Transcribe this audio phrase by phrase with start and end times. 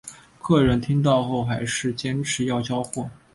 [0.41, 3.07] 客人听到后还是坚持要交货